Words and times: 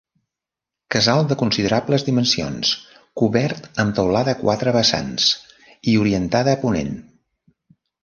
Casal 0.95 1.19
de 1.31 1.37
considerables 1.41 2.05
dimensions 2.07 2.73
cobert 3.23 3.69
amb 3.85 3.95
teulada 4.01 4.35
a 4.37 4.41
quatre 4.43 4.77
vessants 4.81 5.31
i 5.95 5.99
orientada 6.09 6.59
a 6.61 6.65
ponent. 6.69 6.95